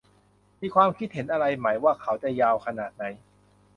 [0.61, 3.03] มีความคิดเห็นอะไรไหมว่าเขาจะยาวขนาดไหน